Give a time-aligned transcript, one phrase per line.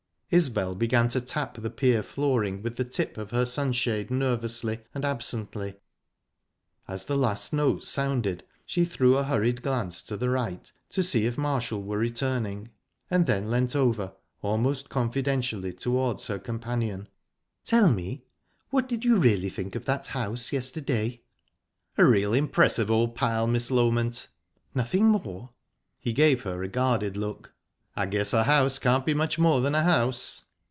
[0.33, 5.03] Isbel began to tap the pier flooring with the tip of her sunshade nervously and
[5.03, 5.75] absently.
[6.87, 11.25] As the last notes sounded she threw a hurried glance to the right, to see
[11.25, 12.69] if Marshall were returning,
[13.09, 17.09] and then leant over, almost confidentially, towards her companion.
[17.65, 18.23] "Tell me
[18.69, 21.23] what did you really think of that house yesterday?"
[21.97, 24.29] "A real impressive old pile, Miss Loment."
[24.73, 25.49] "Nothing more?"
[25.99, 27.51] He gave her a guarded look.
[27.93, 30.45] "I guess a house can't be much more than a house."